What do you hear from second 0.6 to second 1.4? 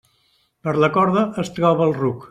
Per la corda